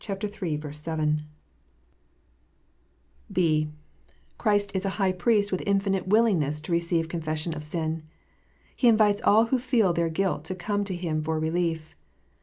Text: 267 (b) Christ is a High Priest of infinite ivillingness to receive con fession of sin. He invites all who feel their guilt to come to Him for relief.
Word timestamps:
267 0.00 1.20
(b) 3.30 3.68
Christ 4.38 4.70
is 4.74 4.86
a 4.86 4.96
High 4.96 5.12
Priest 5.12 5.52
of 5.52 5.60
infinite 5.66 6.08
ivillingness 6.08 6.62
to 6.62 6.72
receive 6.72 7.10
con 7.10 7.20
fession 7.20 7.54
of 7.54 7.62
sin. 7.62 8.02
He 8.74 8.88
invites 8.88 9.20
all 9.20 9.48
who 9.48 9.58
feel 9.58 9.92
their 9.92 10.08
guilt 10.08 10.44
to 10.44 10.54
come 10.54 10.84
to 10.84 10.96
Him 10.96 11.22
for 11.22 11.38
relief. 11.38 11.94